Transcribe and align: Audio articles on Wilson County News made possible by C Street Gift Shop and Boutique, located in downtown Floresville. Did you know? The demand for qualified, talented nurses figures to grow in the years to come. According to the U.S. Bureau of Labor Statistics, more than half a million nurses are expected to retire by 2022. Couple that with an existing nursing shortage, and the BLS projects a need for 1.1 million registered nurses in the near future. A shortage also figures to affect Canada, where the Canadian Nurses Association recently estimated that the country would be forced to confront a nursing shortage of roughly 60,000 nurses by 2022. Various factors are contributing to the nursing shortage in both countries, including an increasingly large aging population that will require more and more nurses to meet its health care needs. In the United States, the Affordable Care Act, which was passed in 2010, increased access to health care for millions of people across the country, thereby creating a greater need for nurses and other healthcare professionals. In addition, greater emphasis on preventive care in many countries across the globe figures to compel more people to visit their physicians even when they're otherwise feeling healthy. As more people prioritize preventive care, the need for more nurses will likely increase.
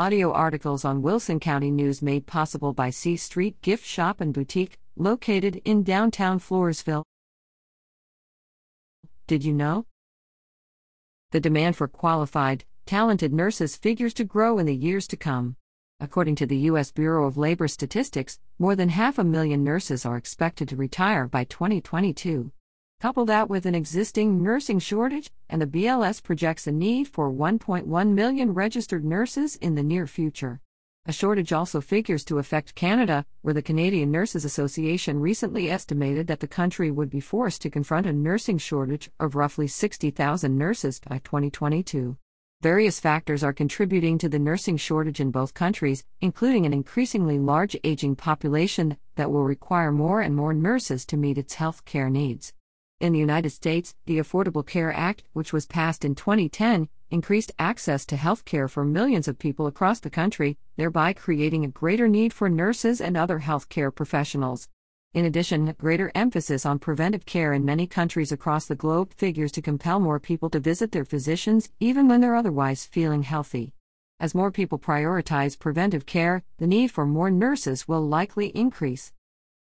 Audio 0.00 0.32
articles 0.32 0.82
on 0.82 1.02
Wilson 1.02 1.38
County 1.38 1.70
News 1.70 2.00
made 2.00 2.26
possible 2.26 2.72
by 2.72 2.88
C 2.88 3.18
Street 3.18 3.60
Gift 3.60 3.84
Shop 3.84 4.22
and 4.22 4.32
Boutique, 4.32 4.78
located 4.96 5.60
in 5.66 5.82
downtown 5.82 6.40
Floresville. 6.40 7.04
Did 9.26 9.44
you 9.44 9.52
know? 9.52 9.84
The 11.32 11.40
demand 11.40 11.76
for 11.76 11.86
qualified, 11.86 12.64
talented 12.86 13.34
nurses 13.34 13.76
figures 13.76 14.14
to 14.14 14.24
grow 14.24 14.58
in 14.58 14.64
the 14.64 14.74
years 14.74 15.06
to 15.08 15.18
come. 15.18 15.56
According 16.00 16.36
to 16.36 16.46
the 16.46 16.70
U.S. 16.70 16.90
Bureau 16.90 17.26
of 17.26 17.36
Labor 17.36 17.68
Statistics, 17.68 18.38
more 18.58 18.74
than 18.74 18.88
half 18.88 19.18
a 19.18 19.22
million 19.22 19.62
nurses 19.62 20.06
are 20.06 20.16
expected 20.16 20.66
to 20.70 20.76
retire 20.76 21.28
by 21.28 21.44
2022. 21.44 22.50
Couple 23.00 23.24
that 23.24 23.48
with 23.48 23.64
an 23.64 23.74
existing 23.74 24.42
nursing 24.42 24.78
shortage, 24.78 25.30
and 25.48 25.62
the 25.62 25.66
BLS 25.66 26.22
projects 26.22 26.66
a 26.66 26.72
need 26.72 27.08
for 27.08 27.32
1.1 27.32 28.12
million 28.12 28.52
registered 28.52 29.06
nurses 29.06 29.56
in 29.56 29.74
the 29.74 29.82
near 29.82 30.06
future. 30.06 30.60
A 31.06 31.12
shortage 31.12 31.50
also 31.50 31.80
figures 31.80 32.26
to 32.26 32.36
affect 32.36 32.74
Canada, 32.74 33.24
where 33.40 33.54
the 33.54 33.62
Canadian 33.62 34.10
Nurses 34.10 34.44
Association 34.44 35.18
recently 35.18 35.70
estimated 35.70 36.26
that 36.26 36.40
the 36.40 36.46
country 36.46 36.90
would 36.90 37.08
be 37.08 37.20
forced 37.20 37.62
to 37.62 37.70
confront 37.70 38.04
a 38.04 38.12
nursing 38.12 38.58
shortage 38.58 39.10
of 39.18 39.34
roughly 39.34 39.66
60,000 39.66 40.58
nurses 40.58 41.00
by 41.00 41.20
2022. 41.20 42.18
Various 42.60 43.00
factors 43.00 43.42
are 43.42 43.54
contributing 43.54 44.18
to 44.18 44.28
the 44.28 44.38
nursing 44.38 44.76
shortage 44.76 45.20
in 45.20 45.30
both 45.30 45.54
countries, 45.54 46.04
including 46.20 46.66
an 46.66 46.74
increasingly 46.74 47.38
large 47.38 47.74
aging 47.82 48.14
population 48.14 48.98
that 49.16 49.30
will 49.30 49.44
require 49.44 49.90
more 49.90 50.20
and 50.20 50.36
more 50.36 50.52
nurses 50.52 51.06
to 51.06 51.16
meet 51.16 51.38
its 51.38 51.54
health 51.54 51.86
care 51.86 52.10
needs. 52.10 52.52
In 53.00 53.14
the 53.14 53.18
United 53.18 53.48
States, 53.48 53.94
the 54.04 54.18
Affordable 54.18 54.66
Care 54.66 54.92
Act, 54.92 55.24
which 55.32 55.54
was 55.54 55.64
passed 55.64 56.04
in 56.04 56.14
2010, 56.14 56.86
increased 57.10 57.50
access 57.58 58.04
to 58.04 58.14
health 58.14 58.44
care 58.44 58.68
for 58.68 58.84
millions 58.84 59.26
of 59.26 59.38
people 59.38 59.66
across 59.66 60.00
the 60.00 60.10
country, 60.10 60.58
thereby 60.76 61.14
creating 61.14 61.64
a 61.64 61.68
greater 61.68 62.08
need 62.08 62.34
for 62.34 62.50
nurses 62.50 63.00
and 63.00 63.16
other 63.16 63.40
healthcare 63.40 63.94
professionals. 63.94 64.68
In 65.14 65.24
addition, 65.24 65.74
greater 65.78 66.12
emphasis 66.14 66.66
on 66.66 66.78
preventive 66.78 67.24
care 67.24 67.54
in 67.54 67.64
many 67.64 67.86
countries 67.86 68.32
across 68.32 68.66
the 68.66 68.74
globe 68.74 69.14
figures 69.14 69.52
to 69.52 69.62
compel 69.62 69.98
more 69.98 70.20
people 70.20 70.50
to 70.50 70.60
visit 70.60 70.92
their 70.92 71.06
physicians 71.06 71.70
even 71.80 72.06
when 72.06 72.20
they're 72.20 72.36
otherwise 72.36 72.84
feeling 72.84 73.22
healthy. 73.22 73.72
As 74.20 74.34
more 74.34 74.50
people 74.50 74.78
prioritize 74.78 75.58
preventive 75.58 76.04
care, 76.04 76.42
the 76.58 76.66
need 76.66 76.90
for 76.90 77.06
more 77.06 77.30
nurses 77.30 77.88
will 77.88 78.06
likely 78.06 78.48
increase. 78.48 79.10